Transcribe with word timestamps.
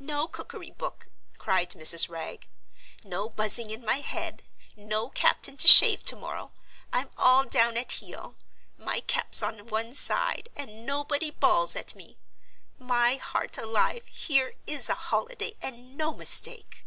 "No 0.00 0.26
cookery 0.28 0.70
book!" 0.72 1.06
cried 1.38 1.70
Mrs. 1.70 2.10
Wragge. 2.10 2.46
"No 3.04 3.30
Buzzing 3.30 3.70
in 3.70 3.82
my 3.82 4.00
head! 4.02 4.42
no 4.76 5.08
captain 5.08 5.56
to 5.56 5.66
shave 5.66 6.04
to 6.04 6.14
morrow! 6.14 6.52
I'm 6.92 7.08
all 7.16 7.44
down 7.44 7.78
at 7.78 7.92
heel; 7.92 8.36
my 8.76 9.00
cap's 9.00 9.42
on 9.42 9.68
one 9.68 9.94
side; 9.94 10.50
and 10.56 10.84
nobody 10.84 11.30
bawls 11.30 11.74
at 11.74 11.94
me. 11.94 12.18
My 12.78 13.16
heart 13.16 13.56
alive, 13.56 14.06
here 14.08 14.52
is 14.66 14.90
a 14.90 14.94
holiday 14.94 15.56
and 15.62 15.96
no 15.96 16.12
mistake!" 16.12 16.84